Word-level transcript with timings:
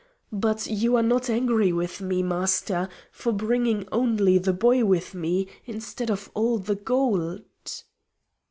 But 0.33 0.65
you 0.65 0.95
are 0.95 1.03
not 1.03 1.29
angry 1.29 1.71
with 1.71 2.01
me, 2.01 2.23
Master, 2.23 2.89
for 3.11 3.31
bringing 3.31 3.87
only 3.91 4.39
the 4.39 4.51
boy 4.51 4.83
with 4.83 5.13
me 5.13 5.47
instead 5.67 6.09
of 6.09 6.31
all 6.33 6.57
the 6.57 6.73
gold?" 6.73 7.43